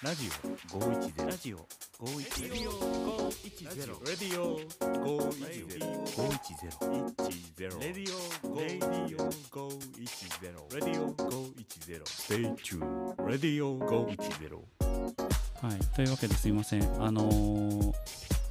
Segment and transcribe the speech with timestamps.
[0.00, 1.56] ラジオ510ラジオ
[2.00, 5.00] 510レディオ510レディオ510
[7.80, 14.60] レディオ510レディオ510レディオ510 Stay tuned レディオ510
[15.66, 17.92] はい、というわけですいません、あのー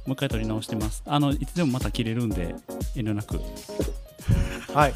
[0.08, 1.02] もう一回撮り直してます。
[1.04, 2.54] あのいつでもまた切れるんで、
[2.96, 3.38] 遠慮なく。
[4.72, 4.94] はい。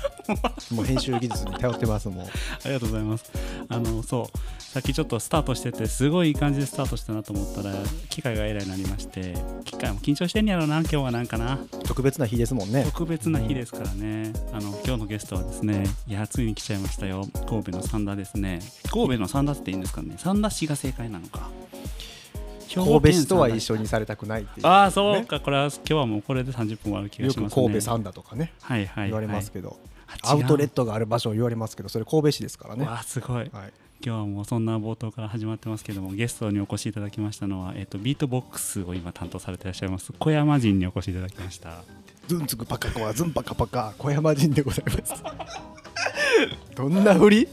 [0.74, 2.24] もう編集技術に頼ってますもん。
[2.24, 2.30] あ
[2.64, 3.30] りがとうございます。
[3.68, 4.26] あのそう
[4.72, 7.74] さっきちょっとスタートしててすごいいい感じでスタートしたなと思ったら
[8.08, 9.34] 機械がエラーになりまして
[9.66, 11.58] 機械も緊張してんやろな今日はなんかな。
[11.84, 12.84] 特別な日ですもんね。
[12.84, 14.32] 特別な日ですからね。
[14.50, 17.26] あの今日のゲストはですねいやついに来ちゃいましたよ。
[17.46, 18.60] 神戸の三田ですね。
[18.90, 20.14] 神戸の三田っていいんですかね。
[20.16, 21.50] 三田市が正解なのか。
[22.74, 24.66] 神戸市とは一緒緒にされたくないっていう。
[24.66, 25.40] ああそうか。
[25.40, 27.62] これは今日はもうこれで30分終わる気がよしますね。
[27.62, 29.76] く神戸三だとかね、はいはい、はい、言われますけど、
[30.22, 32.86] あアウトレットトがある場所を言われますけど、それ神戸市ですからね。
[32.86, 33.50] わあすごい。
[33.52, 33.72] はい。
[34.04, 41.84] 今日はもうそんな冒頭から始まってますけどもゲストにお越しいただきましたのは、えっとビートボックスを今担当されていらっしゃいます小山人にお越しいただきました
[42.26, 45.22] ズンツクパカコはズンパカパカ小山人でございます。
[46.74, 47.48] どんな振り？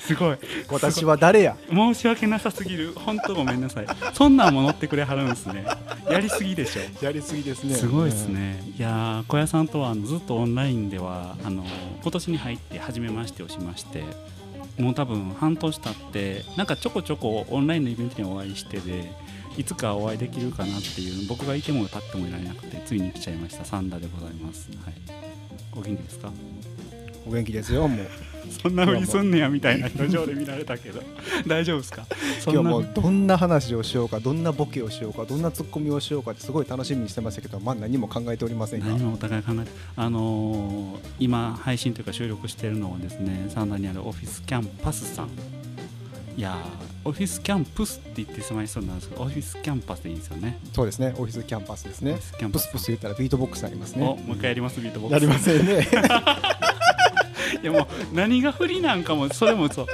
[0.00, 0.38] すごい
[0.70, 1.56] 私は誰や？
[1.68, 5.66] 申し訳なさすぎる本当ごめんなさいそんなんも乗ってくれはるんですね
[6.10, 7.74] やりすぎでしょやりすぎですね。
[7.74, 11.64] すごいですね、いやー小屋さんとはずっとオンラインではあの
[12.02, 14.04] 今年に入って初めましてをしまして
[14.78, 19.10] もう多分半年経ってなんかちょこちょこオンラインのイベントにお会いしてで
[19.56, 23.64] いつかお会いできるかなっていう僕がいても立ってもいられなくてついに来ちゃいました。
[23.64, 24.94] サンダでございます、はい、
[25.72, 26.30] お元気ですか？
[27.26, 27.88] お元気ですよ。
[27.88, 28.08] もう。
[28.50, 31.00] そんなふうにすんねやみたいな表情で見られたけど
[31.46, 32.04] 大丈夫ですか？
[32.40, 38.98] そ今日もどんな話をしようか、どんなボケをしようか、どんなツッコミをしようかってすごい楽しみにしてましたけど、まあ何も考えておりませんが何。
[39.00, 45.28] もお互い考えてあのー今配信というか収録しているのはですね三田にあるオフィスキャンパスさん
[46.36, 51.14] いやーオフィスキャンプスって言ってしまいそうなんですけどオフィスキャンパスでいいですよねそうですね。
[51.16, 52.24] オフィスキャンパスですねオフィ。
[52.24, 54.04] スキャンパスプスプス言ったらビートボックスありますおね。
[54.04, 55.86] もう一回やりますビートボックスやりませんね。
[57.62, 59.86] いやもう何が振りなんかもそれもそう。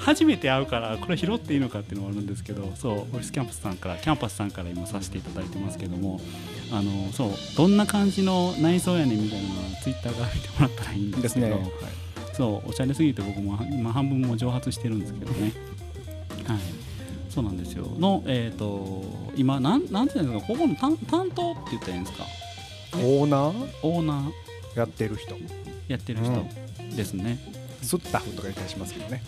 [0.00, 6.18] 初めて会うからこれ拾っていいのかっていうのもあるんですけどそうオフィスキャンパスさんからキャンパスさんから今させていただいてますけども
[6.72, 11.52] あのそうどんな感じの内装やねんみたいなのはツイッターから見てもらったらいいんでけどね。
[11.52, 11.70] はい。
[12.32, 15.52] そうおしゃれすぎて僕も今半分も蒸発してるんですけどね。
[16.46, 16.58] はい。
[17.28, 17.86] そうなんですよ。
[17.98, 19.04] のえっ、と
[19.36, 22.24] 今なんなんていうんですかここの担担当って言ったらいいんですか？
[22.94, 23.66] オーナー？
[23.82, 24.78] オーナー。
[24.78, 25.36] やってる人、
[25.88, 26.46] やってる人
[26.96, 27.38] ですね、
[27.82, 29.22] スタッフとかたりしますけどね。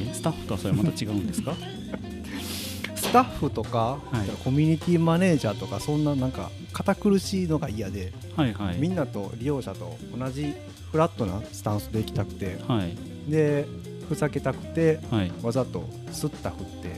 [0.00, 1.54] えスタッフとはそれはまた違うんですか？
[2.96, 4.28] スタッフとか、はい。
[4.42, 8.76] コミュニティマネージャーとかそんななんか堅苦しいのが嫌で、はいはい。
[8.78, 10.52] みんなと利用者と同じ
[10.90, 12.96] フラットなスタンスで行きたくてはい。
[13.30, 13.66] で
[14.08, 15.32] ふざけたくてはい。
[15.42, 16.88] わざとスッタフって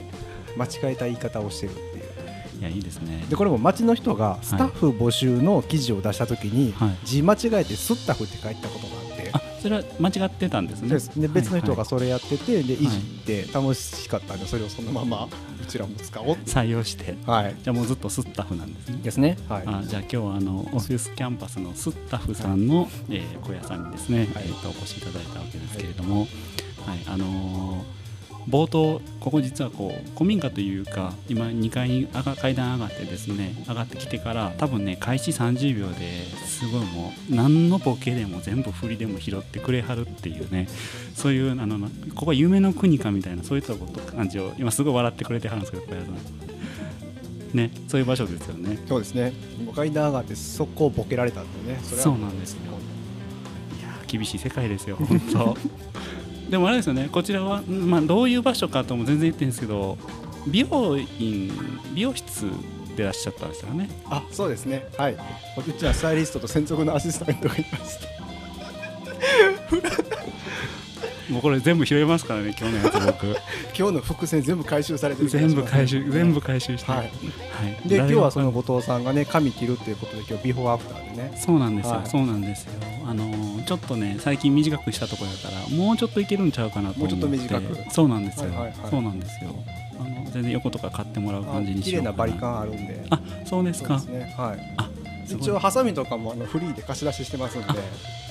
[0.56, 2.06] 間違えた言い方をしてるっていう。
[2.60, 3.26] いやいいですね。
[3.28, 6.96] でこれも町の人がスタッフ募集の記事を出した時に、はい。
[7.04, 8.94] 字間違えてスッタフって書いたことが
[9.70, 10.88] 間違ってたんですね。
[11.20, 11.76] で別の人はいはい。
[11.78, 12.76] がそれやってて、でい。
[12.76, 17.16] じって楽しかったんでそれをそのままうちらも使おう採用して。
[17.26, 17.56] はい。
[17.62, 18.98] じゃあもうずっとスッタフなんですね。
[19.02, 19.36] ですね。
[19.48, 19.62] はい。
[19.66, 24.28] あじゃあ今日はあのオフィスキャンパスのスッタフさんの、えー小屋さんにですね、はい。
[24.46, 26.28] えー、とお越しいただいたわけですけれども、はい
[27.06, 28.05] あのー
[28.48, 40.68] 冒頭ここ実はこう古民家というか今2階に上が階段上がってですね上がってきてから多分ね開始30秒ですごいもう何のボケでも全部振りでも拾ってくれはるっていうね
[41.14, 46.46] そういうあのなここは夢の国かみたいなそういったこと感じを今すごい笑ってくれてはるんですけど小屋さん
[47.56, 47.70] ね。
[47.88, 48.78] そういう場所ですよね。
[48.86, 49.32] そうですね。
[49.74, 52.02] 階段上がって速攻ボケられたんでねれは。
[52.02, 52.60] そうなんですよ。
[53.78, 55.56] いやー厳しい世界ですよ、本当。
[56.48, 59.98] でもあれですよね、こちらは、まあ、どういう場所かとも全然言ってるんですけど、
[60.46, 61.50] 美容院、
[61.94, 62.46] 美容室
[62.96, 63.90] でいらっしゃったんですよね。
[64.08, 64.86] あそうですね。
[64.96, 65.14] はい。
[65.14, 68.15] うちはスタイリストと専属のアシスタントがいました
[71.30, 73.26] もうこれ全部拾いますからね、今日のやつ、僕。
[73.76, 76.90] 今日の伏線全部回収されてる全部回収、全部回収して。
[76.90, 77.10] はいはい
[77.88, 82.70] で今日はその誰後藤さんがね髪切るっていうことで今日ビフォーアフターでねがそうなんですよ、はいそうなんですよ。
[83.08, 87.16] あのーちょっとね、最近短くしたところだから、もうちょっといけるんちゃうかなと思って。
[87.16, 87.92] もうちょっと短く？
[87.92, 88.50] そうなんですよ。
[88.50, 89.50] はいはいはいそうなんですよ。
[89.98, 92.12] あの全然横とか買ってもらう感じにし綺ようかな。
[92.12, 94.26] 麗なバリカンあるんであ、そうですかそうです。
[94.26, 94.88] ねはいあ、
[95.34, 97.66] 一応ハサミとかもあのフリーで貸し出ししてますんで。
[97.68, 97.74] あ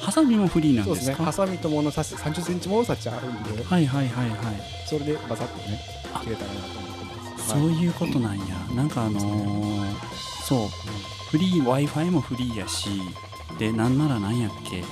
[0.01, 1.15] ハサミもフリーなんそうですすね。
[1.15, 3.63] ハサミと物差し30センチ物差しあるんで。
[3.63, 4.39] はいはいはいはい。
[4.85, 5.79] それでバサッとね
[6.13, 6.19] あ。
[6.19, 7.49] 切れたらなと思ってます。
[7.49, 8.45] そうはいいうことなんや。
[8.75, 9.95] なんかあのー
[10.45, 10.67] そう、
[11.31, 12.89] フリー、Wi-Fi もフリーやし、
[13.57, 14.85] で、なんならなんやっけ、えっ、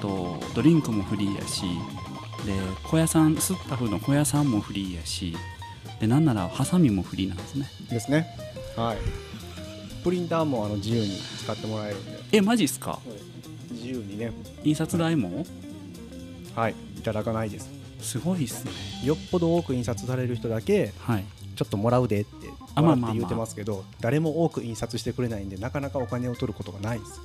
[0.00, 1.62] と、ドリンクもフリーやし、
[2.46, 2.54] で、
[2.84, 5.36] 小屋さん、スッタフの小屋さんもフリーやし、
[6.00, 7.66] でなんならハサミもフリーなんですね。
[7.90, 8.26] ですね。
[8.76, 8.98] はい
[10.04, 12.18] プリンターもあの自由に使ってもらえるんで。
[12.32, 13.00] えマジっすか？
[13.72, 14.32] 自由にね。
[14.62, 15.44] 印刷代も？
[16.54, 16.74] はい。
[16.98, 17.00] い。
[17.00, 17.70] ただかないです。
[18.00, 18.72] すごいっすね。
[19.02, 21.24] よっぽど多く印刷される人だけはい。
[21.56, 23.14] ちょっともらうでってあまあまあまあ。
[23.14, 27.20] 言ってますけど誰も多く印刷してくれないんでなかなかお金を取ることがないです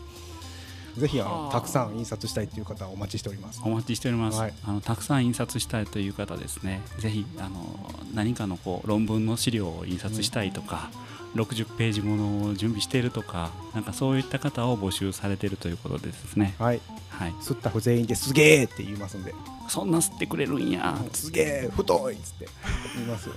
[0.97, 1.51] ぜひあのはあ。
[1.51, 3.61] たくさん印刷したいという方はお待ちしております。
[3.63, 4.53] お待ちしております、はい。
[4.65, 6.81] あのたくさん印刷したいという方ですね。
[6.99, 10.89] ぜひあの何かのこう論文の資料を印刷したいとか、
[11.35, 16.55] 60ページものを準備しているとかなんかそういった方を募集されているということでですね。
[16.59, 16.81] はい。
[17.09, 17.33] はい。
[17.41, 19.33] スタッフ全員ですげーって言いますんで。
[19.67, 20.97] そんな吸ってくれるんや。
[21.13, 22.47] すげー太いっつって
[22.95, 23.35] 言いますよ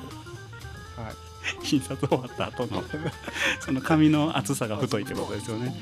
[0.96, 1.31] はい
[1.62, 2.82] 印刷終わった後の。
[3.60, 5.74] その紙の厚さが太いってことですよね。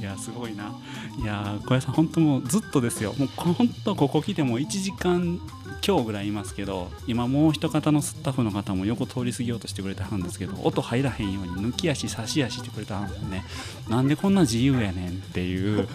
[0.00, 0.72] いやすごいな。
[1.20, 3.14] いや小屋さん本当もうずっとですよ。
[3.18, 5.40] もう本当ここ来ても1時間
[5.86, 13.44] 今日ぐらいいますけど今もう一方のスタッフの方も横通り過ぎようとしてくれてはるんですけど音入らへんように抜き足差し足してくれてはるんですよね。
[13.88, 15.88] なんでこんな自由やねんっていう。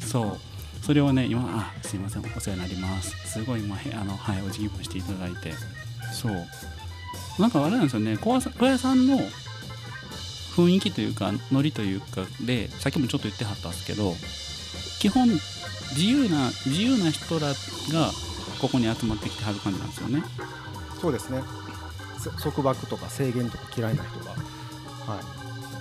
[0.00, 0.38] そう。
[0.82, 3.10] それをね今あすいませんお世話になります。
[3.30, 5.52] すごい今あのはいお辞儀もしていただいて。
[6.12, 6.46] そう。
[7.40, 8.16] なんかあれなんですよね。
[8.18, 9.18] 小屋さんの
[10.56, 14.14] 雰囲気というかノリというかでさっきもちょっと言ってはったんですけど
[14.98, 17.54] 基本自由な自由な人らが
[18.60, 20.22] ここに集まってきてはる感じなんですよね。
[21.00, 21.40] そうですね。
[22.18, 25.20] そ束縛とか制限とか嫌いな人が、は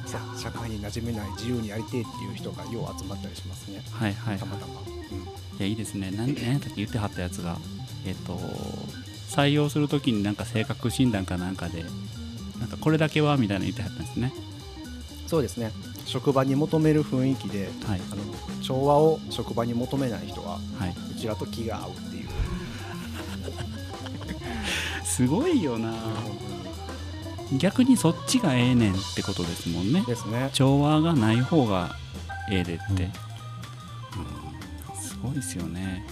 [0.05, 3.81] い、さ社会に馴染めない自由にやりてえっていう人がよう集まったりしますね。
[3.91, 4.39] はいはいはい。
[4.39, 5.17] たまたま、うん。
[5.23, 5.25] い
[5.59, 6.11] やいいですね。
[6.15, 6.75] 何何やったっけ？
[6.77, 7.57] 言ってはったやつが。
[8.05, 8.39] えっ、と
[9.29, 11.85] 採用するときになんか性格診断かなんかで
[12.59, 14.33] なんかこれだけはみたいなの言ってはったんですね。
[15.27, 15.71] そうですね。
[16.05, 18.01] 職場に求める雰囲気ではい。
[18.11, 18.23] あの
[18.63, 20.95] 調和を職場に求めない人ははい。
[21.11, 22.29] うちらと気が合うっていう。
[25.05, 25.93] すごいよな。
[27.57, 30.03] 逆にそっちがええねんってことですもんね。
[30.07, 30.49] ですね。
[30.53, 31.95] 調和がない方が
[32.51, 34.99] ええでって、うん。
[34.99, 36.05] すごいですよね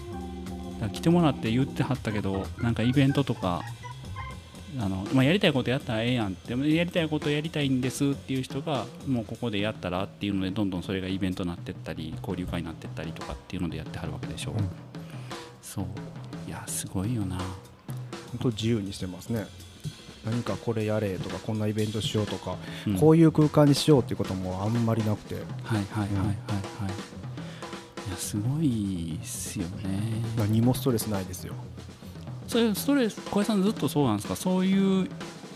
[0.94, 3.64] 来てもらって言ってはったけどなんかイベントとか
[4.80, 14.56] あの、まあ、やりたいことやったらええやんってやりたいことやりたいんですっていう人がもうここでやったらっていうのでどんどんそれがイベントになってったり交流会になってったりとかっていうのでやってはるわけでしょ、う。
[14.56, 14.70] ん。
[15.62, 15.86] そう。
[16.48, 17.38] いやすごいよな。
[17.38, 17.46] 本
[18.42, 19.48] 当自由にしてますね。
[20.26, 23.00] 何かこれやれとかこんなイベントしようとか、うん。
[23.00, 25.36] こういう空間にしようっていうこともあんまりなくて。
[25.36, 27.17] はいはいはいはいはい、いや
[28.18, 30.00] すごいっすよね。
[30.38, 31.54] 何もストレスないですよ。
[32.48, 34.36] それストレス小林さんずっとそうなんですか？
[34.36, 35.10] そういう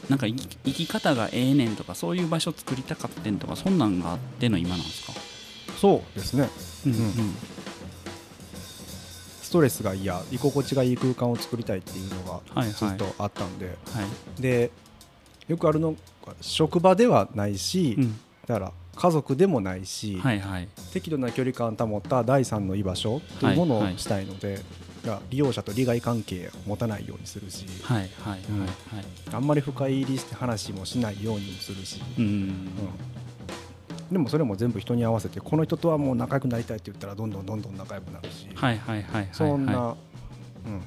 [0.09, 5.13] なんか生き方がええねんとかそういう場所作りたかってんとかそんなんがあっての今なんですか？
[5.79, 6.49] そうですね。
[6.85, 7.35] うんうん。
[9.41, 10.21] ストレスが嫌。
[10.31, 12.67] 居心地がいい空間を作りたいっていうのはいはい。
[12.67, 14.71] がずっとあったんで、はい、で
[15.47, 15.93] よくあるの
[16.25, 20.67] が職場ではないし、うん、だから家族でもないし、はいはい。
[20.93, 24.65] 適度な距離感を保った第三の居場所というものをはいはいしたいので、だか
[25.15, 28.59] ら利用者と利害関係を持たないようにするし、はいはいはいうん。
[28.61, 28.71] はい
[29.33, 32.25] あんまり深入りして話もしないようにもするし、うん。
[32.25, 32.69] うん。
[34.11, 39.97] でもそれも全部人に合わせてこの人とはもう仲良くなりたいって言ったらどんどんどんどん仲良くなるし、はいはいはいはいそんな、は
[40.65, 40.81] うん、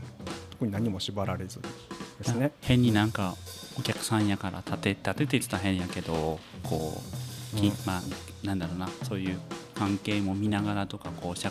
[0.51, 2.53] 特に何も縛られずですね。
[2.61, 3.35] 変になんか
[3.79, 7.24] お客さんやから立て立てて言ってたら変やけどこう、
[7.55, 8.03] きうんまあ
[8.47, 9.39] なんだろうなそういう
[9.75, 11.51] 関係も見ながらとかこう社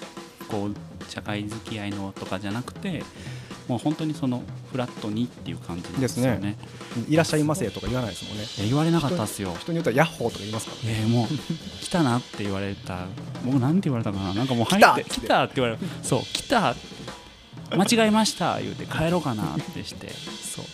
[0.50, 3.04] こう社会付き合いのとかじゃなくて
[3.68, 6.40] もう本当にそのフラットにっていう感じですよね。
[6.40, 6.58] ね。
[7.08, 8.46] いらっしゃいませとか言わないですもんね。
[8.68, 9.56] 言われなかったっすよ。
[9.58, 11.00] 人によってはヤッホーとか言いますからね。
[11.02, 11.28] えー、もう
[11.82, 13.06] 来たなって言われた。
[13.46, 14.34] 僕なんて言われたかな？
[14.34, 16.76] なんかもう入って来たって言われるそう来た。
[17.72, 20.10] 間違えました言うて帰ろうかなってして。
[20.10, 20.66] そう。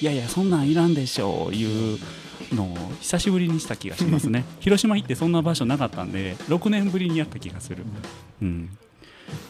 [0.00, 2.00] いやいやそんなんいらんでしょういう
[2.54, 4.44] のを久しぶりにした気がしますね。
[4.60, 7.84] 広島行ってそんな場所なかったんで6年ぶりにやった気がする。
[8.40, 8.76] うん。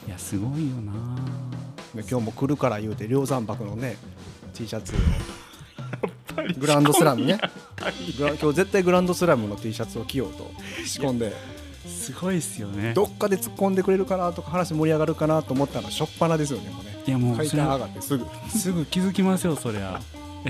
[0.06, 0.92] いやすごいよな。
[1.94, 3.96] で今日も来るから言うて梁山泊のね
[4.54, 4.94] T シャツ
[6.58, 7.38] グランドスラムね。
[8.18, 10.50] 今日絶対グランドスラムの T シャツを着ようと。
[10.86, 11.32] 仕込んで。
[11.86, 12.94] すごいっすよね。
[12.94, 16.96] どっかで突っ込んでくれるかなとか話盛り上がるかなと思ったのは初っ端ですよねもうね。
[17.06, 18.24] いやもうそれはがってすぐ。
[18.48, 20.00] すぐ気づきますよそりゃ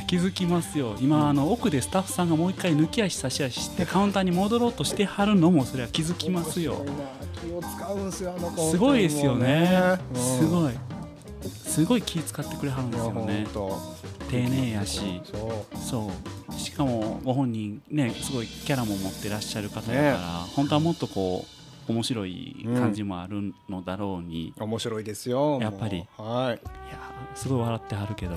[0.01, 0.97] 気づきますよ。
[1.01, 6.85] 今、あの奥でスタッフさんがもう一回抜き足差し足してカウンターに戻ろうとしてはるのもそれは気づきますよ。
[7.45, 8.71] 気を使うんすよあの子。
[8.71, 9.99] すごいですよね。
[10.15, 10.73] すいごい。
[11.43, 13.47] すごい気使ってくれはるんですよね。
[14.31, 15.21] 丁寧やし。
[15.75, 16.33] そう。
[16.59, 20.19] しかもご本人ねすごいキャラも持ってらっしゃる方だから、
[20.55, 21.45] 本当はもっとこ
[21.89, 26.59] う面白い感じもあるのだろうに、い面白いですよやっぱりはいや
[27.35, 28.37] すごい笑ってはるけど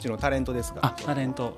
[0.00, 1.56] ちのタレントですかあタレント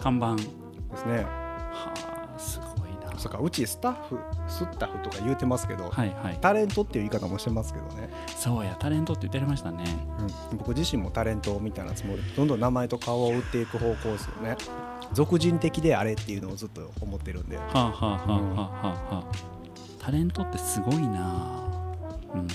[0.00, 0.26] 看板。
[0.30, 1.24] はですね。
[1.26, 3.18] あすごいな。
[3.18, 6.38] そうかうちスタッフスタッフとか言うてますけど、はいはい。
[6.40, 9.84] タレントっていう言い方もしてますけどね、そうやタレントって言ってありましたね。
[10.50, 14.56] うん、僕自身もタレントみたいなつもりでどんどん名前と顔を売っていく方向ですよね。
[15.12, 17.56] 俗人的であれっていうのをずっと思ってるんで。
[17.56, 19.14] はあはあはあはあはあ。
[19.16, 19.62] はあ
[19.98, 21.62] タレントってすごいな。
[22.34, 22.48] うん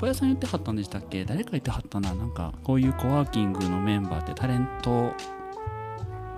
[0.00, 1.26] 小屋さん言ってはったんでしたっけ？
[1.26, 2.14] 誰か言ってはったな。
[2.14, 5.12] なんかこういうコワーキングのメンバーってタレント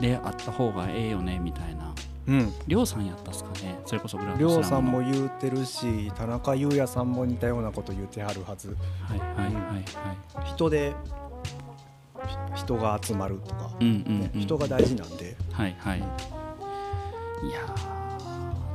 [0.01, 1.95] であった方がええよねみたいな。
[2.27, 2.53] うん。
[2.67, 3.79] りょうさんやったっすかね？
[3.87, 4.99] それこそグランりドスラムの。
[4.99, 8.77] ょうさんも言うてるし田中裕也さんも似たようなこと言ってはるはず。
[9.05, 9.85] はいはいはいはい。
[10.49, 10.93] 人で
[12.55, 14.41] ひ人が集まるとか、うんうんねうん。
[14.41, 15.37] 人が大事なんで。
[15.53, 15.99] はいはい。
[15.99, 16.07] いや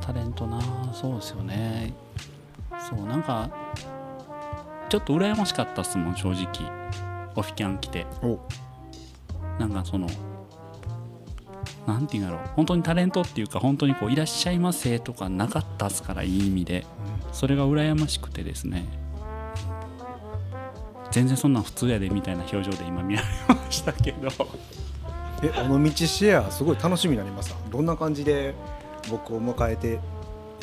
[0.00, 0.58] タレントな
[0.94, 1.92] そうですよね。
[2.88, 3.50] そうなんか
[4.88, 6.46] ちょっと羨ましかったっすもん正直。
[7.36, 8.06] オフィキャン来て。
[8.22, 8.40] お。
[9.58, 10.08] なんかその
[11.86, 12.48] なんていうんだろう。
[12.56, 16.86] 本当にタレントっていうか本当にこういらっしゃいませとかなかったっすからいい意味で。
[17.32, 18.86] それが羨ましくてですね。
[21.10, 24.28] 全然そんなん普通やでみたいな表情で今見られましたけど。
[25.42, 27.56] えあの道シェアすごい楽しみになりました。
[27.70, 28.54] どんな感じで
[29.10, 29.98] 僕を迎えてい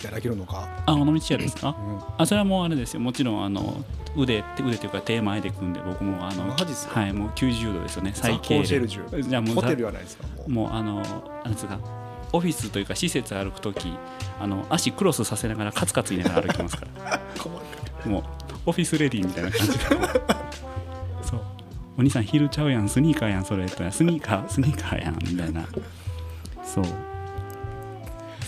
[0.05, 1.69] ただけるのか、あ尾道屋ですか？
[1.69, 2.99] うん、あそれはもうあれですよ。
[2.99, 3.83] もちろんあの
[4.15, 8.11] 腕って腕というか手前で組んで僕もあのはいもう90度ですよね。
[8.15, 10.25] ザ・最コン低でシェルジュじゃあもうホテルやないですか？
[10.47, 10.69] もう。
[10.71, 10.95] あの
[11.43, 11.79] なんですか？
[12.33, 13.93] オフィスというか施設歩く時
[14.39, 17.21] あの足クロスさせながらカツカツ言いながら歩きますから。
[18.09, 18.23] もう
[18.67, 19.83] オフィスレディみたいな感じで。
[21.23, 21.41] そう。
[21.97, 22.89] お兄さんヒールちゃうやん。
[22.89, 23.65] スニーカーやんそれ。
[23.67, 25.65] とスニーカースニーカーやんみたいな。
[26.63, 26.85] そう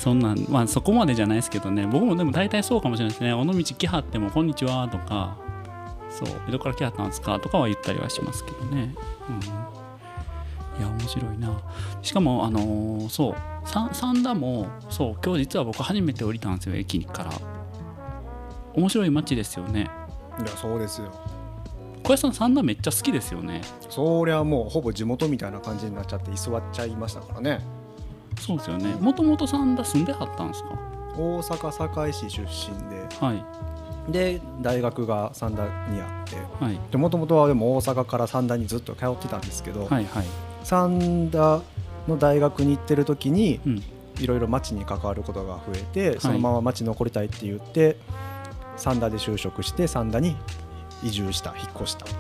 [0.08, 1.86] そんなんまあそこまでじゃないですけどね。
[1.86, 5.36] 僕もでも大体そうかもしれないですね尾道来はっても「こんにちは」とか
[6.10, 8.96] 「そう江戸から来はったんですか?」とかは言ったりはしますけどね。
[9.30, 10.80] うん。
[10.80, 11.50] いや面白いな。
[12.02, 13.36] しかもあのーそう。
[13.66, 15.16] さ三田もそう。
[15.22, 16.76] 今日実は僕初めて降りたんですよ。
[16.78, 17.32] 駅から。
[18.76, 19.90] 面白い街ですよね。
[20.40, 21.12] いやそうですよ。
[22.06, 23.60] 小屋さん三田めっちゃ好きですよね。
[23.90, 27.60] そりゃもうほぼ地元みたいな感じになっちゃって居座っちゃいましたからね
[28.40, 28.96] そうですよね。
[29.00, 30.70] もともと三田住んではったんですか？
[31.18, 33.08] 大阪堺市出身で。
[33.20, 34.12] はい。
[34.12, 36.38] で大学が三田にあって。
[36.64, 36.80] はい。
[36.92, 40.26] でもともとはでも大阪から三田にずっと通ってたんですけど、はいはい。
[40.64, 41.62] 三田
[42.08, 43.84] の大学に行ってる時にうん。
[44.20, 47.98] いろいろ町に関わることが増えて、そのまま町に残りたいって言って
[48.76, 50.36] 三田で就職して三田に
[51.04, 52.20] 移住した引っ越したっていう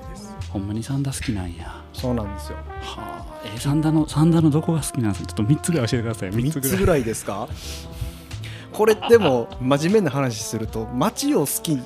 [0.00, 0.36] 流れです。
[0.50, 1.82] ほんまに三田好きなんや。
[1.92, 2.58] そうなんですよ。
[2.80, 3.13] はあ
[3.44, 5.32] えー三田の三田のどこが好きなんですか？
[5.34, 6.30] ちょっと3つぐらい教えてください。
[6.30, 6.70] 3 3つぐらい。
[6.70, 7.48] つぐらいですか？
[8.72, 11.78] これでも真面目な話すると町を好き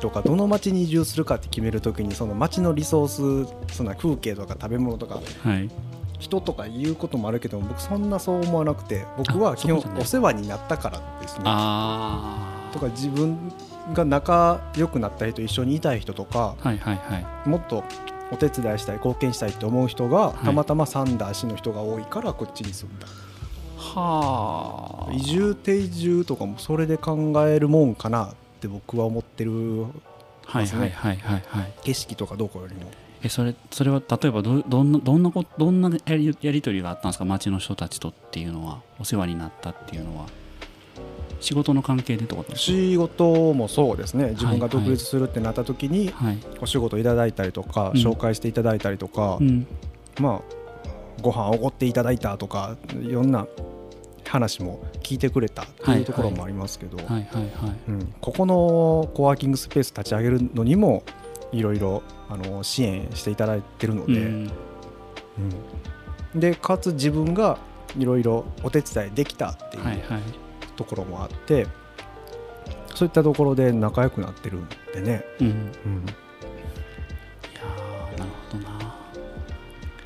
[0.00, 5.68] とかどの町に移住するかって決めるときにその町のリソースそんな風景とか食べ物とかはい。
[6.20, 11.42] 人とか言うこともあるけど僕そんなそう思わなくて僕は基本お世話になったからですね。
[12.72, 13.52] とか自分
[13.92, 17.48] が仲良くなった人一緒にいたい人とかはいはいはい。
[17.48, 17.82] もっと
[18.32, 20.44] お手伝いしたい貢献したいって思う人が、い。
[20.46, 23.06] たまたまサンダー市の人が多いからこっちに住んだ。
[23.76, 25.12] はあ。
[25.12, 29.84] 移住定住とかもそれで考えるもんかなって僕は思ってる
[30.44, 31.72] はいはいはいはいはい。
[31.84, 32.90] 景色とかどこよりも。
[33.24, 37.24] えそれそれは例えばどどんなどんなこどんなやりやり取りがあったんですか？
[37.24, 40.26] 町の人たちとっていうのはお世話になったっていうのは
[41.42, 42.78] 仕事の関係でってことですか？
[42.78, 44.30] 仕事もそうですね。
[44.30, 48.00] 自分がはい独立するってなった時にはい、お仕事いただいたりとか、うん。
[48.00, 49.66] 紹介していただいたりとか、うん、
[50.20, 50.40] まあ
[51.20, 53.46] ご飯おごっていただいたとかいろんな
[54.24, 56.96] 話も聞いてくれたっていうところもありますけど、
[58.20, 61.02] ここのコワーキングスペース立ち上げるのにも
[61.52, 64.50] いろいろあの支援していただいてるので、うん。
[66.34, 66.40] うん。
[66.40, 67.58] でかつ自分が
[67.98, 70.22] いろいろお手伝いできたっていうはいはい
[70.76, 71.66] ところもあって、
[72.94, 75.46] そういったところで仲良くなってるんでね、うん。
[75.46, 78.94] いうん、やーなるほどな。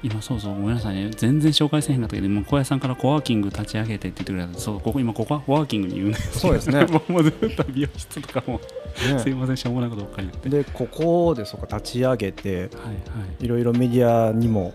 [0.02, 1.10] 今そうそうごめんなさいね。
[1.16, 4.60] 全然紹介せへんかったけどもう小屋さんからコワーキング立ち上げてって言ってくれた。
[4.60, 6.86] そうここ今ここはコワーキングに言うんですそうですね。
[7.08, 8.60] もうずっと美容室とかも、
[8.94, 12.70] すいねませんしょうもないことばっかりでここでそうか立ち上げてはいは
[13.40, 13.44] い。
[13.44, 14.72] いろいろメディアにも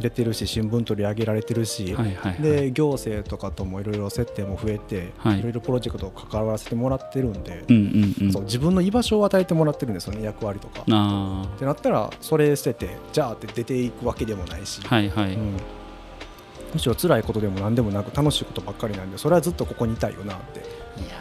[0.00, 2.42] 出てるし新聞取り上げられてるし、はいはいはい。
[2.42, 5.40] で行政とかともいろいろ接点も増えて、はい。
[5.40, 8.32] いろいろプロジェクトを関わらせてもらってるんで、うんうんうん。
[8.32, 10.80] そう自分の居場所を与えてもらってるんですよね役割とか。
[10.80, 15.56] っあてなったらそれ捨ててじゃあって出ていくわけでもないし、あはいはい、うん、
[16.72, 20.62] むしろ辛いことでも何でもなく楽しいことばっかりなんでそれはずっとここにいたいよなってい
[21.08, 21.16] や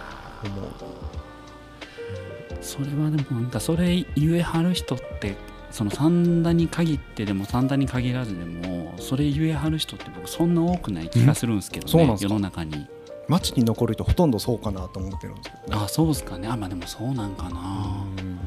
[0.46, 0.66] 思う。
[0.66, 5.36] ーそれはでもなんかそれ言えはる人って
[5.72, 12.88] その三田に限ってでも三田に限らずでもそれ言えはる人って僕そんな多くない気がするんですけどねそうなん世の中に。
[13.28, 15.78] 街に残る人ほとんどそうかなと思ってるんですけど。
[15.78, 16.48] ねあそうですかね。
[16.48, 18.04] あまあでもそうなんかな。
[18.18, 18.40] うん。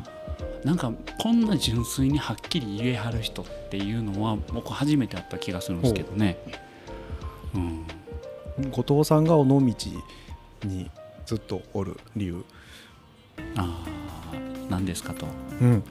[0.65, 6.37] なんかこんな純粋にはっきり言えはる人っていうのは僕初めて会った気がするんですけどね。
[7.55, 7.87] うん。
[8.71, 10.91] 後藤さんが尾道に
[11.27, 12.45] ずっとおる理由。
[13.57, 13.87] ああ
[14.69, 15.27] 何ですかと。
[15.61, 15.85] うん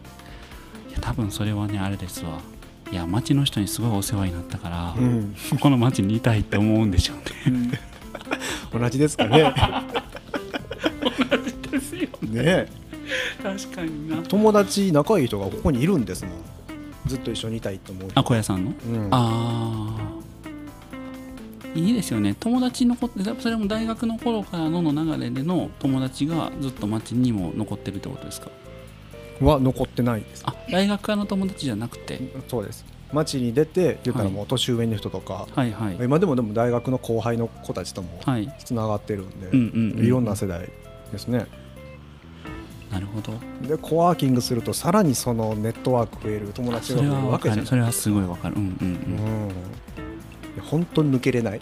[0.91, 2.39] いや多分それはねあれですわ。
[2.91, 5.33] いや町の人にすごいお世話になったから、うん。
[5.51, 7.13] ここの町にいたいって思うんでしょ
[7.47, 7.79] うね。
[8.77, 9.53] 同じですかね。
[11.71, 12.67] ですよね。
[13.41, 14.17] 確かにな。
[14.23, 16.33] 友達仲いい人がここにいるんですもん。
[17.07, 18.73] ずっと一緒にいたいと思うあ小屋さんの？
[18.87, 19.07] うん。
[19.11, 20.11] ああ
[21.73, 22.35] いいですよね。
[22.39, 28.49] 友達のこそれも大学の頃からのの流れでの友達がずっと町にも残ってるってことですか？
[29.41, 30.43] は残ってないです。
[30.45, 32.19] あ大学からの友達じゃなくて？
[32.47, 32.85] そうです。
[33.13, 35.97] 街に出て言ったらもう年上の人とか、はいはい。
[36.01, 38.53] 今でもでも大学の後輩の子たちともはい。
[38.63, 40.69] つながってるんで、うんうん、うん、いろんな世代
[41.11, 41.45] ですね。
[42.89, 43.33] なるほど。
[43.67, 47.65] でコワーキングするとさらにそのネットワーク増える友達が増えるわけじゃない。
[47.65, 48.55] それはすごいわかる。
[48.55, 48.95] うんうんうん。
[50.57, 50.61] うん。
[50.63, 51.61] 本当に抜けれない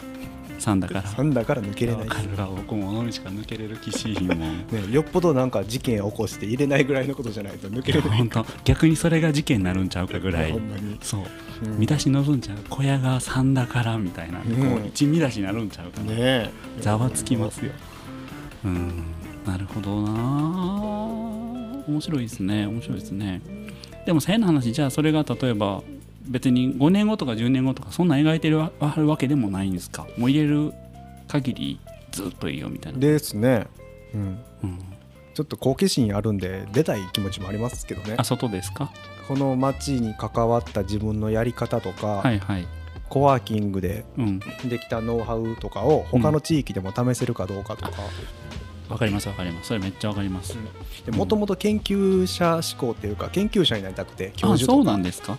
[0.60, 1.02] 3だから。
[1.02, 2.08] 3だから抜けれない。
[2.08, 4.38] わか僕も尾道から抜けれる気しひんもん。
[4.70, 8.18] ね、よっぽどなんか事件を起こして入れないぐらいのことじゃないと抜けれない。
[8.18, 10.54] 本当逆にそれが事件になるんちゃうかぐらい。
[11.00, 11.20] そう。
[11.64, 11.78] うん。
[11.78, 12.58] 見出し載るんちゃう。
[12.68, 14.42] 小屋が3だからみたいな、ん。
[14.42, 16.50] こう一見出しになるんちゃうかな、ねえ。
[16.80, 17.72] ざわつきますよ。
[18.64, 19.04] うん。
[19.46, 20.12] なるほどな。
[21.88, 22.66] 面白いですね。
[22.66, 23.40] 面白いですね。
[24.06, 25.82] でも変な話じゃあそれが例えば
[26.30, 30.06] 別に5年後とか10年後とかそんな描いてるわわけでもないんですか？
[30.16, 30.72] もう入れる
[31.28, 31.80] 限り
[32.12, 33.66] ずっといいよみたいな、ですね、
[34.14, 34.20] うん、
[34.62, 34.78] うん、
[35.34, 38.14] ちょっと好奇心あるんで出たい気持ちもありますけどね。
[38.16, 38.92] あ外ですか？
[39.28, 42.66] この街に関わった自分のやり方とか、はいはい。
[43.08, 44.38] コワーキングでうん。
[44.68, 47.92] できたノウハウとかを他の地域でも試せるかどうかとか。
[48.88, 49.68] わかりますわかります。
[49.68, 50.56] それめっちゃわかります、
[51.12, 55.38] もともと研究者志向っていうか研究者になりたくて教あそう授とかなんですか？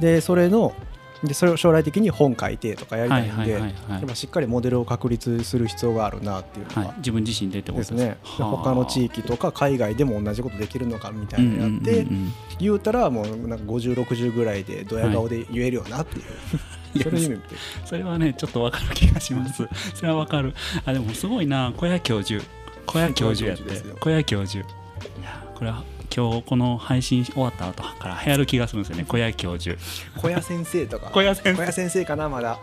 [0.00, 0.74] でそれの
[1.22, 8.16] でそれを将来的に本書いてとかやりたいんではいはいしっかりモデルを確立する必要があるなっていうのが、はい、自分自身でってことですね。
[8.22, 12.32] 他の地域とか海外でも同じことできるのかみたいうんうんうんなのやって、うん。
[12.58, 16.24] 言うたらもうなんか5060ぐらいでドヤ顔で言えるよなっていう、
[17.02, 17.38] それ
[17.84, 19.68] それはねちょっとわかる気がします。
[19.94, 20.54] それはわかる。
[20.86, 21.72] あでもすごいな。
[21.76, 22.42] 小屋教授。
[22.86, 23.82] 小屋教授やって。
[24.00, 24.66] 小屋教授。
[24.66, 25.84] いやこれは
[26.14, 29.04] 今日この配信終わった後から流行る気がするんですよね。
[29.06, 29.78] 小屋教授。
[30.20, 31.10] 小屋先生とか。
[31.10, 32.58] 小屋先小屋先生かなまだ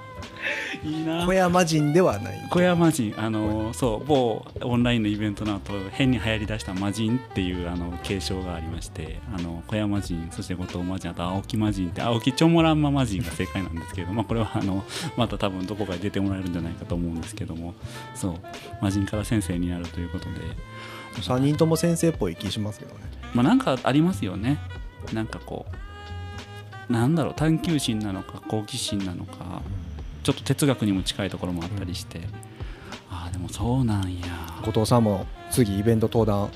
[0.83, 1.25] いいな。
[1.25, 2.47] 小屋魔人ではない。
[2.49, 3.13] 小屋魔人。
[3.17, 14.83] あのそう某オンラインのイベントの後変に流行りだした魔人っていうあの継承がありましてあの小屋魔人そして後藤魔人あと青木魔人って青木チョモランマ魔人が正解なんですけど、まあ、これはあの
[15.15, 17.73] また多分どこかで出てもらえるんじゃないかと思うんですけども
[18.15, 18.35] そう
[18.81, 20.31] 魔人から先生になるということで。
[21.21, 23.01] 3人とも先生っぽい気しますけどね。
[23.33, 24.59] まあなんかありますよね。
[25.13, 25.65] なんかこ
[26.89, 29.61] うなんだろう探求心なのか好奇心なのか
[30.27, 32.19] ちょっと哲学にも近いところもあったりして、
[33.09, 34.27] ああでもそうなんや。
[34.61, 36.49] 後藤さんも次イベント登壇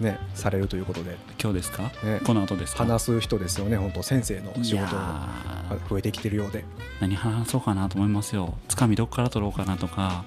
[0.00, 2.84] ねされるということで、今日ですか、ね、この後ですか？
[2.84, 6.64] 話す人ですよね本当先生の仕事がー増えてきてるようで。
[7.00, 8.54] 何話そうかなと思いますよ。
[8.66, 10.24] つかみどこから取ろうかなとか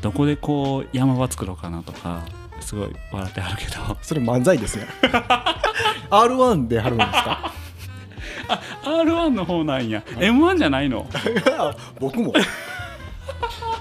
[0.00, 2.24] どこでこう山場作ろうかなとか
[2.60, 3.96] すごい笑ってはるけど。
[4.02, 4.84] それ漫才です よ
[6.10, 7.52] R1 で貼るんですか？
[8.82, 10.02] R1 の方なんや。
[10.16, 11.06] M1 じゃないの？
[12.00, 12.32] 僕も。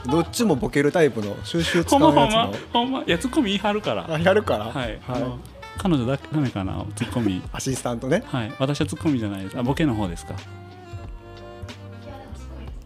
[0.10, 3.00] どっちもボケるタイプの収集使ほんまほんまうやつのほんま？
[3.02, 4.06] いやツッコミ言い張るから。
[4.10, 4.66] あやるから。
[4.66, 5.40] はい、あの
[5.78, 7.42] 彼女だダメかなツッコミ。
[7.52, 8.24] アシスタントね。
[8.28, 8.52] はい。
[8.60, 9.58] 私はツッコミじゃないです。
[9.58, 10.34] あボケの方ですか？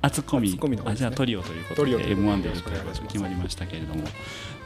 [0.01, 0.49] あツッコミ。
[0.49, 0.91] ツッコミのね。
[0.91, 4.03] あじゃあトリオということでトリオということで M1 でやるということで決まりましたけれども。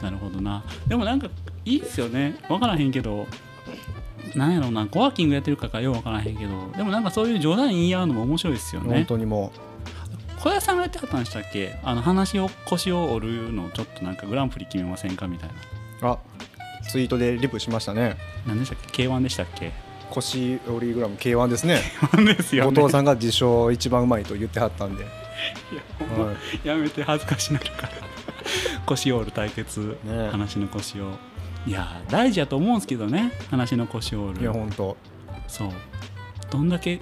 [0.02, 0.64] なるほどな。
[0.88, 1.28] でもなんか
[1.66, 2.36] いいですよね。
[2.48, 3.28] 分からへんけど
[4.36, 9.52] なんやろうなコワーキングやってるかかよう分からへんけどでもなんかそういう冗談言い合うのも面白いですよ本ね当にも
[10.40, 11.80] 小屋さんがやってはったんでしたっけ？
[11.84, 15.50] あの話を腰を折るのちょっとなんかグランプリ決めませんかみたい
[16.02, 16.10] な。
[16.10, 16.20] うあ
[16.88, 18.18] ツイートでリプしましたね。
[18.46, 19.72] 何でしたっけ？K1 でしたっけ？
[20.12, 21.82] 腰折りグラム K1 ですね。
[22.24, 22.72] ですよね。
[22.72, 26.68] 後藤さんが自称一番うまいと言ってはったんで、いやはい。
[26.68, 27.90] やめて恥ずかしなるから。
[28.86, 31.10] 腰を折る対決、ね話の腰を
[31.68, 34.98] いや大事やと思うんですけどね話の腰を折いやる本当。
[35.48, 35.70] そう。
[36.50, 37.02] どんだけ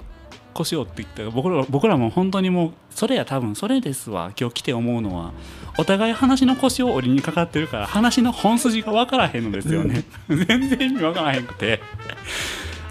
[0.54, 4.32] 腰を折っていったか僕ら僕らも本当にもうそれや多分それですわ。
[4.38, 5.32] 今日来て思うのは
[5.78, 10.02] お互い話の腰を折りにかかってるから話の本筋が分からへんのですよね。
[10.28, 11.80] 全然意味分からへんくて。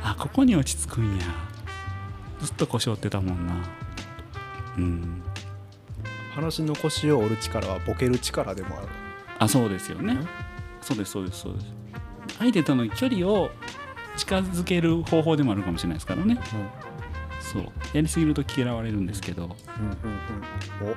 [0.01, 1.25] あここに落ち着くんや。
[2.39, 3.53] ずっと腰折ってたもんな。
[4.77, 5.21] うん。
[6.33, 8.87] 話の腰を折る力はボケる力でもある。
[9.39, 10.17] あそうですよね
[10.85, 11.65] そうですそうですそうです。
[12.37, 13.49] 相手との距離を
[14.17, 16.39] 近づける方法でもあるかもしれないですからね。
[17.41, 17.63] そう。
[17.93, 19.45] やりすぎると嫌われるんですけど。
[19.45, 19.55] うんうん
[20.81, 20.91] うん。
[20.91, 20.95] お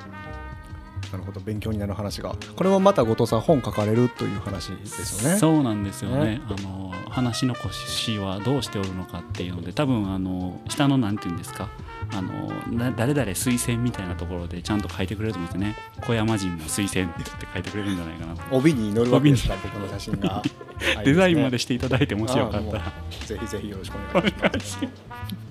[1.13, 2.37] なるほど勉強になる話が。
[2.57, 5.39] これもまた後藤さん本書かれるという話ですよね。
[5.39, 6.39] そうなんですよね。
[6.39, 6.41] ね。
[6.47, 11.69] あの話の腰はどうしておるのかっていうので多分あの下のなんていうんですか。
[12.11, 15.77] あのな誰々推薦みたいなところでちゃんと書いてくれると思うんですよね。
[16.07, 20.43] 小山人も推薦って書いてくれるんじゃないかな帯に載るわけですから僕の写真が。
[21.05, 22.93] デザインまでししていただいてもしよかったら。
[23.27, 25.48] ぜひぜひよろしくお願いします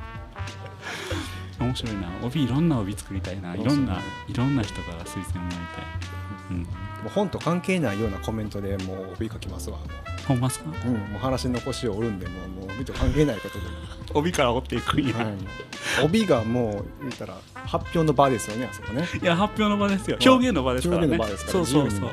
[1.59, 2.09] 面白いな。
[2.23, 3.55] 帯いろんな帯作りたいな。
[3.55, 3.63] い。
[3.63, 5.85] ろんないろんな人から推薦もらいたい、
[6.51, 6.65] うん、も
[7.07, 9.77] う本と関係ないようなコメントでもう帯書きますわ。
[9.77, 9.85] も
[10.27, 10.65] ほんまっすか？
[10.85, 13.65] う,、うん、もう話の腰を折るんでもうもう帯と関係ないことで、
[14.13, 15.35] 帯から折っていくんや、はい、
[16.03, 19.07] 帯がもう言ったら発表の場ですよねあそこね。
[19.21, 20.17] いや発表の場ですよ。
[20.19, 21.15] まあ表現の場ですからね。
[21.15, 22.09] 表現の場ですからそうそうそう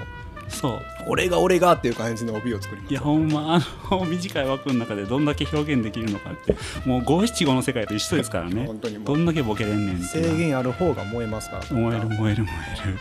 [0.48, 0.80] そう。
[1.06, 6.56] 俺が俺がっていう感じの帯を作りますいやほんまあの短い枠の中でどんだけ表現できるのかって。
[6.86, 8.66] もう五七五の世界と一緒ですからね。
[8.66, 12.52] 本当にどんだけボケれんねん制限ある方が燃えますから燃える燃える燃
[12.86, 12.98] える。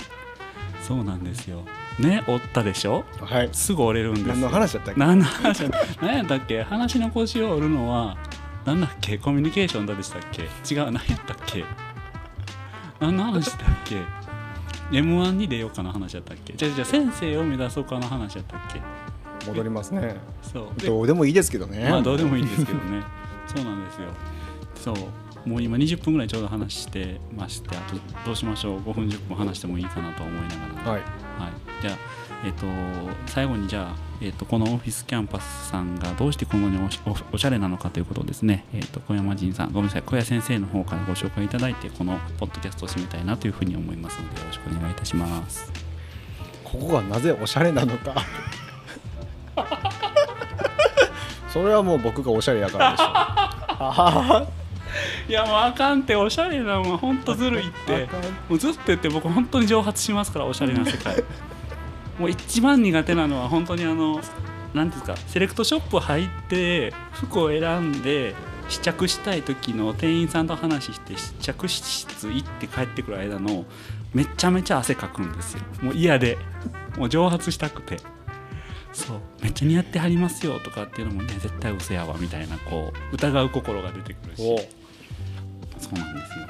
[0.81, 1.63] そうなんですよ。
[1.99, 3.05] ね折ったでしょ？
[3.21, 3.49] はい。
[3.53, 4.33] すぐ折れるんですよ。
[4.33, 4.99] 何の話だったっけ？
[4.99, 5.63] 何の話
[6.01, 6.63] 何やったっけ？
[6.63, 8.17] 話の腰を折るのは
[8.65, 9.17] 何だっけ？
[9.17, 10.43] コミュニケーションだでしたっけ？
[10.43, 11.63] 違う何やったっけ？
[12.99, 14.01] 何の話だっけ？
[14.93, 16.53] M 1に出ようかの話やったっけ？
[16.53, 18.81] じゃあじゃあ先生を目指そうかの話やったっけ？
[19.47, 20.15] 戻りますね。
[20.41, 20.79] そう。
[20.79, 21.89] でどうでもいいですけどね。
[21.89, 23.03] まあどうでもいいんですけどね。
[23.53, 24.07] そうなんですよ。
[24.75, 25.49] そう。
[25.49, 31.01] もう今20分ぐらいちょうど話してましてあとどうしましょう？5分10分話してもいいかなと思いながら、はい
[31.39, 31.97] はい、じゃあ、
[32.45, 32.65] えっと
[33.27, 40.01] 最後にじゃあ、えっとこのオフィスキャンパスさんがどうしてこんなにおしおおしゃれなのかということをですね、えっと小山仁さんごめんなさい。
[40.03, 45.71] 小谷先生の方からご紹介いただいてこのポッドキャストを締めたいなというふうに思いますのでよろしくお願いいたします。
[46.63, 48.15] ここがなぜおしゃれなのか。
[51.49, 53.03] それはもう僕がおしゃれやからでしょ。
[53.85, 54.62] あ
[55.27, 58.09] いやもうあかんっておしゃれなもんほんとずるいって。
[58.49, 61.23] もうずっと言って僕本当に蒸発しますからおしゃれな世界。
[62.19, 64.19] もう一番苦手なのは本当にあの
[64.73, 68.35] 何ていうんですかセレクトショップ入って服を選んで
[68.69, 73.65] 試着したい時の店員さんと話して試着室行って帰ってくる間の
[74.13, 75.61] めちゃめちゃ汗かくんですよ。
[75.81, 76.37] もう嫌で。
[76.97, 77.97] もう蒸発したくて。
[78.91, 79.19] そう。
[79.41, 84.41] めっちゃ似合ってはりますよとかっていうのもね絶対嘘やわみたいなこう疑う心が出てくるし。
[84.43, 84.82] お
[85.83, 86.47] そうなんですよ。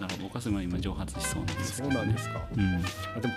[0.00, 2.40] だから僕はすごい今蒸発しそうなんですけそど、ね、うなんですか。
[2.56, 2.60] うん。
[3.16, 3.34] あでも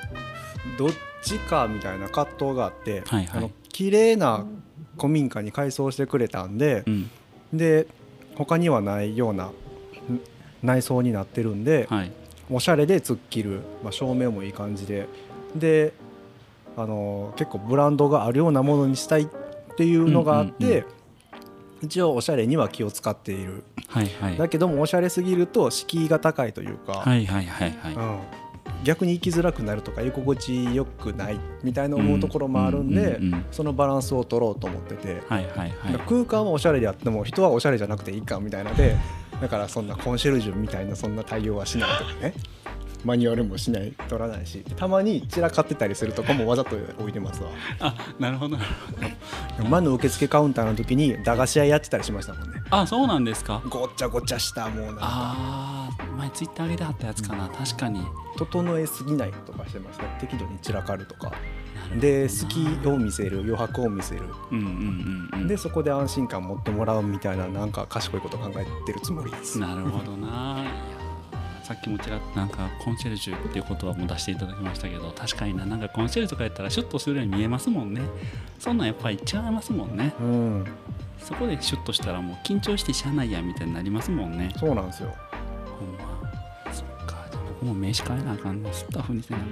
[0.77, 0.89] どっ
[1.23, 3.37] ちかみたいな葛藤があって、はいはい。
[3.37, 4.45] あの綺麗な
[4.97, 7.09] 古民家に改装してくれたんでう、ん。
[7.53, 7.87] で
[8.35, 9.53] 他にはないようなん
[10.63, 12.11] 内装になってるんで、はい。
[12.49, 15.07] おしゃれで突っ切る、まあ、照明もいい感じで。
[15.55, 15.93] で
[16.77, 19.27] あの結構ブランドがあるようなものにしたいっ
[19.75, 21.00] ていうのがあって、うんうん
[21.81, 23.63] 一応おしゃれには気を使っている。
[23.87, 24.37] はいはい。
[24.37, 27.93] だけどもおしゃれすぎると敷居が高いというか、はいはいはいはい。
[27.93, 28.19] うん、
[28.83, 33.45] 逆に生きづらくなるとか居心地よくないみたいな思うところもあるんで、うんうんうん。
[33.51, 35.99] そのバランスを取ろうと思ってて、はいはいはい。
[36.07, 38.95] 空間はおしゃれであっても人はおしゃれじゃなくていいかみたいなで
[39.41, 42.33] だからそんなコンシェルジュみたいなそんな対応はしないとかね
[43.03, 47.49] マニュアルもしない取らないしたまに散らかってたりするとこもわざと置いてますわ。
[47.79, 48.69] あなるほどなる
[49.57, 49.69] ほど。
[49.69, 52.61] 前の受付カウンターの時に駄菓子屋やってたりしましたもんね。
[52.69, 53.61] あそうなんですか。
[53.69, 55.01] ごっちゃごちゃしたもうなんか。
[55.03, 57.49] ああ前ツイッター上げてはったやつかな。
[57.49, 58.01] 確かに。
[58.37, 60.05] 整えすぎないとかしてました。
[60.19, 61.31] 適度に散らかるとか。
[61.99, 64.21] で好きを見せる余白を見せる。
[64.51, 65.47] うんうんうんうん。
[65.47, 69.59] でそこで安心感持ってもらうみたいななんか賢いこと考えてるつもりです。
[69.59, 70.61] なるほどな。
[70.61, 70.71] いや
[71.71, 78.01] さっきもちらっとなんかコンシェルジュっていう言葉も出していただきましたけど確かにななんかコンシェルジュとかやったらシュッとするように見えますもんね。
[78.59, 80.13] そんなんやっぱり違いますもんね。
[80.19, 80.65] うん。
[81.17, 84.53] そこでシュッとしたらもう緊張してしゃあないやみたいになりますもんね。
[84.59, 85.15] そうなんですよ。
[85.79, 86.73] ほんま。
[86.73, 89.51] そっかじゃあ僕も名刺変えなあかんのスタッフにせなあかん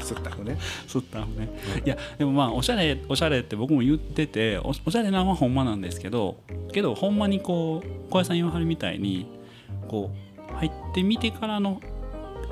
[0.00, 0.58] スッタフね。
[0.88, 1.48] スタッフね。
[1.86, 6.38] いやでもまあおしゃれおしゃれって僕も言ってておおしゃれなのはほんまなんですけど
[6.72, 9.43] けどほんまにこう小林さん言わはるみたいに
[9.84, 10.10] こ
[10.50, 11.80] う入ってみてからの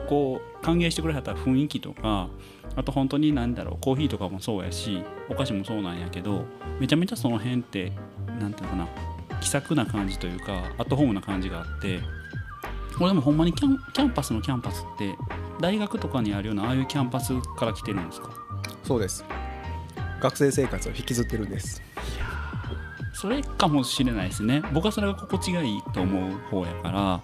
[0.08, 2.28] こう歓迎してくれはった雰囲気とか
[2.76, 6.44] あと本当に何だろうコーヒーとかもそうやしお菓子もそうなんやけど
[6.80, 7.92] めちゃめちゃその辺って
[8.40, 8.90] なんていうのか
[9.32, 12.00] な気さくな感じというかアットホームな感じがあって
[12.96, 15.14] これでもほんまにキャンキャンパスのキャンパスって
[15.60, 18.30] 大学とかにあるようなああいうキャンパスから来てるんですか？
[18.84, 19.24] そうです。
[20.20, 21.82] 学生生活を引きずってるんです。
[23.14, 24.62] それかもしれないですね。
[24.72, 27.22] 僕はそれが心地がいいと思う方やから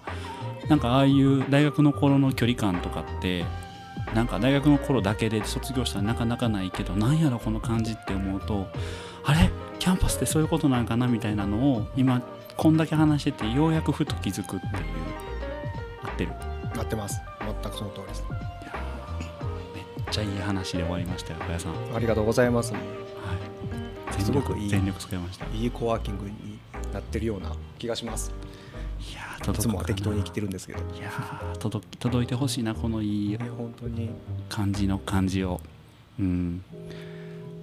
[0.69, 3.45] なんかああいう大学の頃の距離感とかって
[4.13, 8.67] なんか大学の頃だけで卒業したらなかなかないけどなんやろこの感じって思うと
[9.23, 9.49] あれ？
[9.79, 12.21] キャンパスってそういうことなんかなみたいなのを今
[12.57, 14.73] こんだけ話しててようやくふと気づくっていう
[16.03, 16.31] 合ってる？
[16.75, 17.21] なってます。
[17.39, 18.23] 全くその通りです。
[19.73, 22.73] めっちゃいい話で終わりましたよ小屋さん、はありがとうございます。
[22.73, 22.75] い、
[24.21, 25.45] す全ごくいい力全力使いました。
[25.45, 26.59] いいいコワーキングに
[26.93, 28.31] なってるような気がします
[29.13, 34.09] やーいつもは適当に生きてるんですけどいやー届き届いてほしいなこのいいいや本当に。
[34.49, 35.61] 感じの感じを。
[36.19, 36.63] うん。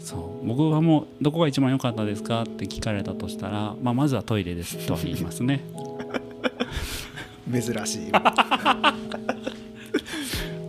[0.01, 0.47] そう。
[0.47, 5.63] 僕はもうどこが一番良かったですかって聞かれたとしたら、まあ、まずはトイレですとは言いますね。
[7.53, 8.11] 珍しい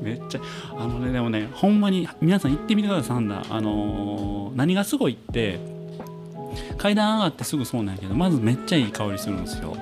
[0.03, 0.41] めっちゃ
[0.77, 3.55] あのねでもねほんまに皆さん行ってみてくださいサンダー。
[3.55, 5.59] あのー何がすごいって
[6.77, 9.75] 階段上がってすぐそうなんやけどまずめっちゃいい香りするんですよ。
[9.75, 9.79] で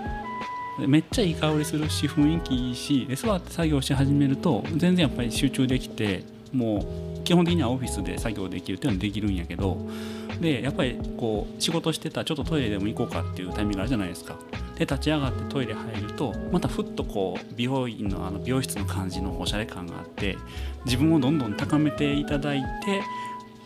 [0.80, 6.86] めっちゃいい香りするし雰囲気いいし座って作業し始めると全然やっぱり集中できても
[7.22, 9.78] う基本的にはオフィスで作業できるっていうのはできるんやけど
[10.40, 14.38] でやっぱりこう仕事してたらちょっとトイレでも行こうかっていうタイミングあるじゃないですか。
[14.76, 20.38] で立ち上がってトイレ入るとまたふっとこう美容院のあの美容室の感じのおしゃれ感があって
[20.84, 23.02] 自分をどんどん高めていただいて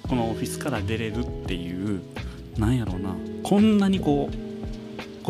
[0.07, 2.01] このオフィスから出れるっていう
[2.57, 3.15] なんやろうな。
[3.43, 4.48] こんなにこう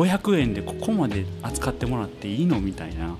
[0.00, 3.16] 500円でここまで扱ってもらっていいのみたいな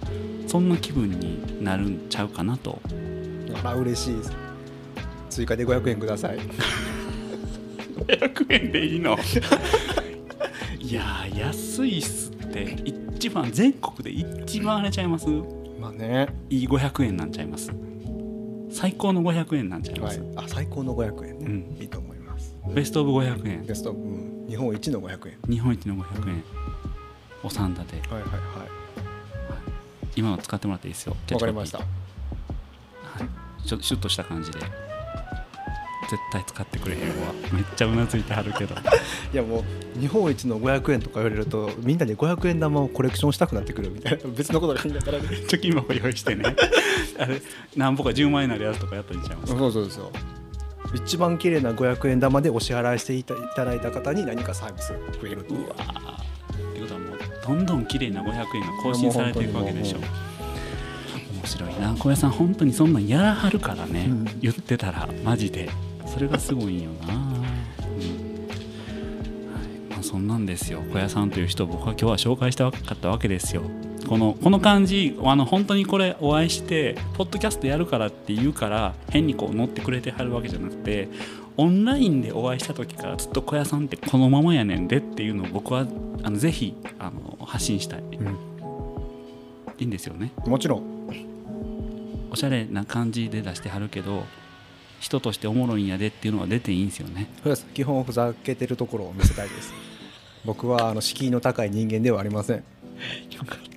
[0.47, 2.81] そんな気分になるんちゃうかなと。
[3.63, 4.33] あら嬉しいです。
[5.29, 6.39] 追加で500円ください。
[8.07, 9.19] 500円でいいの？
[10.79, 15.27] いやー安いっすって一番全国で一番あれちゃいます？
[15.79, 16.29] まあね。
[16.49, 17.71] いい500円なんちゃいます。
[18.71, 20.17] 最高の500円なんちゃいまはい。
[20.17, 21.77] す、あ最高の500円ね、うん。
[21.83, 22.57] いいと思います。
[22.75, 23.67] ベストオブ500円。
[23.67, 25.39] ベスト、うん、日本一の500円。
[25.49, 26.43] 日本一の500円。
[27.45, 28.01] お三立て。
[28.09, 28.67] はいはいは
[30.17, 31.17] 今の使ってもらっていいですよ。
[31.31, 31.79] いわかりました。
[31.79, 34.59] はい、ちょっとシュッとした感じで。
[34.59, 37.33] 絶対使ってくれへんわ。
[37.53, 38.75] めっちゃうなずいてはるけど。
[39.33, 39.65] いやも
[39.97, 44.31] う日本一の500円とか言われるとみんなで500円玉をコレクションしたくなってくるみたいな。
[44.37, 46.57] 別のことがいいんだからね貯金箱用意してね。
[47.21, 47.41] あれ
[47.77, 50.40] 何ぼか10万円になるやつとかやったんちゃいますそうそうそう
[50.95, 55.83] 一番綺麗な500円玉でお支払いしていただいた方に何かサービス増えるっていううわー。
[56.71, 58.47] ってことはもうどんどん綺麗な500円が
[58.83, 59.99] 更新されていくわけでしょ。
[59.99, 62.31] 面白いな小屋さん。
[62.31, 64.25] 本当にそんなんやらはるからね、うん。
[64.41, 65.71] 言ってたらマジで。
[66.07, 67.21] それがすごいんよな、うん。
[67.21, 67.41] はい。
[69.91, 70.83] まあ、そんなんですよ。
[70.93, 73.63] 小屋さんという人を僕は今日は紹介したかったわけですよ
[74.11, 81.09] このこの感じあの本当にこれお会いしてポッドキャストやるからって言うから変にこう乗ってくれてはるわけじゃなくて
[81.57, 85.87] オンラインでお会いした時からずっと小屋さんってこのままやねんでっていうのを僕は
[86.25, 88.03] あのぜひあの発信したい、
[89.79, 90.33] いいんですよね。
[90.45, 90.83] もちろん。
[92.33, 94.25] おしゃれな感じで出してはるけど
[94.99, 97.29] 人としておもろいんやでっていうのは出ていいんですよね。
[97.45, 97.65] そうです。
[97.67, 99.73] 基本ふざけてるところを見せたいです。
[100.45, 102.57] 僕はあの敷居の高い人間ではありません。
[102.57, 102.63] よ
[103.47, 103.70] かった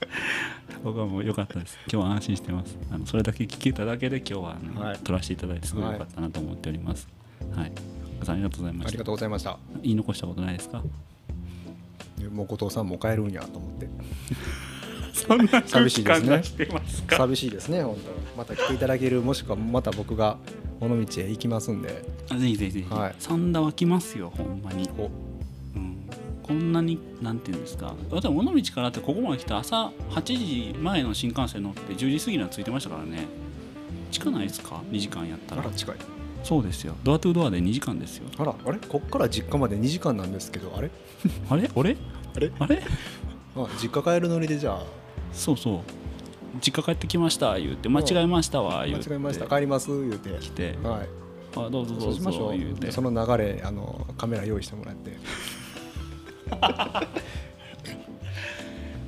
[0.84, 1.78] 僕はもう良かったです。
[1.92, 2.76] 今日は安心してます。
[2.90, 4.98] あのそれだけ聞けただけで今日はあの、はい。
[4.98, 7.08] 撮らせていただいてすごい良かったなと思っております。
[7.54, 7.72] はい、
[8.22, 8.88] さんありがとうございました。
[8.88, 9.58] ありがとうございました。
[9.82, 10.82] 言い残したことないですか？
[12.32, 13.88] もう後藤さんも帰るんやと思って。
[15.14, 16.42] そんな寂しいですね。
[17.10, 18.38] 寂しいですね本当。
[18.38, 20.36] また来ていただけるもしくはまた僕が
[20.80, 22.04] 尾道へ行きますんで。
[22.30, 23.14] あぜひぜひぜひ、はい。
[23.18, 24.88] 三田は来ますよほんまに
[26.48, 27.94] こんなになんていうんですか。
[28.10, 33.26] だって尾道からってここまで来て朝8時前の新幹線乗って10時過ぎには着いてましたからね。
[34.10, 35.60] 近ないですか？2時間やったら。
[35.62, 35.96] あら近い。
[36.42, 36.94] そうですよ。
[37.04, 38.28] ドアトゥドアで2時間ですよ。
[38.38, 38.78] あらあれ？
[38.78, 40.90] こっから実家まで2時間なんですけどあれ？
[41.50, 41.70] あれ？
[41.74, 41.96] 俺？
[42.34, 42.50] あれ？
[42.58, 42.82] あれ？
[43.56, 44.82] あ実家帰る乗りでじゃあ。
[45.32, 45.80] そうそう。
[46.62, 47.90] 実家帰ってきました言うて。
[47.90, 49.10] 間違えましたわ間言うて。
[49.10, 49.46] 違えました。
[49.46, 50.30] 帰ります言うて。
[50.40, 50.78] 来て。
[50.82, 51.08] はい。
[51.56, 52.52] あどうぞどそううしましょう。
[52.52, 52.90] ぞ言うて。
[52.90, 55.16] その流れあのカメラ用意してもらって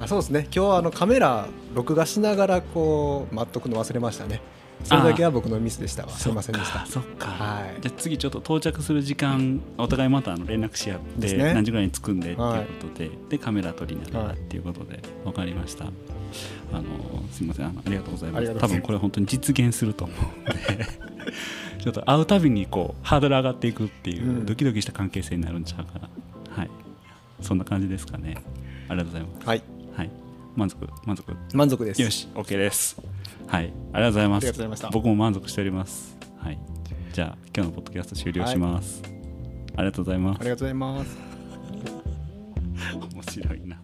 [0.00, 0.40] あそうですね。
[0.44, 4.40] 今日はあのカメラ録画しながらこう待っとくの忘れましたね。
[4.83, 6.09] それだけは僕のミスでしたわ。
[6.11, 6.87] すいませんでした。
[6.87, 7.26] そっか。
[7.29, 7.83] はい。
[7.83, 12.66] じゃあ次ちょっと到着する時間お互いまたあの連絡し合って、何時ぐらいに着くんでっていうこはい。
[12.81, 14.37] とで、でカメラ撮りながらはい。
[14.37, 15.88] っていうことで分かりました、あ
[16.76, 16.83] の
[17.31, 18.46] すみませんあのありがとうございます。
[18.46, 18.55] す。
[18.55, 20.18] 多分これ本当に実現すると思う
[20.72, 20.87] んで
[21.79, 24.46] ちょっと会うたびにこうハードル上がっていくっていう、うん。
[24.46, 26.00] ドキドキした関係性になるんちゃうかな。
[26.03, 26.11] はい
[27.40, 28.37] そんな感じですかね。
[28.88, 29.46] ありがとうございます。
[29.46, 29.62] はい。
[29.96, 30.11] はい。
[30.57, 31.37] 満足満足。
[31.55, 32.03] 満足です。
[32.03, 33.00] よし OK です。
[33.46, 33.64] はい。
[33.64, 34.44] ありがとうございます。
[34.44, 34.90] ありがとうございました。
[34.90, 36.16] 僕も満足しております。
[36.38, 36.59] はい。
[37.12, 39.03] じゃあ今日のポッドキャスト終了します、
[39.76, 40.40] ありがとうございます。
[40.40, 41.18] ありがとうございます。
[43.31, 43.80] 白いな